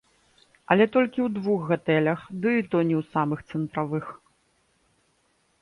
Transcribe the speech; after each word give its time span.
Але 0.75 0.87
толькі 0.95 1.19
ў 1.23 1.27
двух 1.35 1.67
гатэлях, 1.73 2.19
ды 2.45 2.55
і 2.63 2.65
то 2.71 2.77
не 2.89 2.95
ў 3.03 3.13
самых 3.17 3.39
цэнтравых. 3.53 4.11